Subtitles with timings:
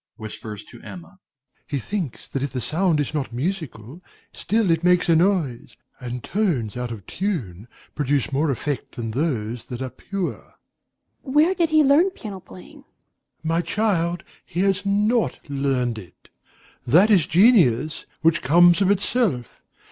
[0.17, 1.19] DOMINIE (whispers to Emma).
[1.67, 4.01] He thinks that if the sound is not musical,
[4.33, 9.65] still it makes a noise; and tones out of tune produce more effect than those
[9.65, 10.41] that are pure.
[10.41, 10.53] EMMA.
[11.35, 12.77] Where did he learn piano playing?
[12.79, 12.85] DOMINIE.
[13.43, 16.29] My child, he has not learned it.
[16.87, 19.61] That is genius, which comes of itself.